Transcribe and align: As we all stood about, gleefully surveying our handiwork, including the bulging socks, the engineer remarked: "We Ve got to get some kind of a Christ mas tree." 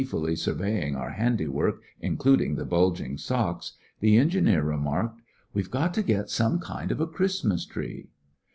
As 0.01 0.11
we 0.11 0.17
all 0.19 0.23
stood 0.23 0.25
about, 0.25 0.29
gleefully 0.63 0.71
surveying 0.75 0.95
our 0.95 1.09
handiwork, 1.11 1.81
including 1.99 2.55
the 2.55 2.65
bulging 2.65 3.19
socks, 3.19 3.73
the 3.99 4.17
engineer 4.17 4.63
remarked: 4.63 5.21
"We 5.53 5.61
Ve 5.61 5.69
got 5.69 5.93
to 5.93 6.01
get 6.01 6.31
some 6.31 6.57
kind 6.57 6.91
of 6.91 6.99
a 6.99 7.05
Christ 7.05 7.45
mas 7.45 7.67
tree." 7.67 8.09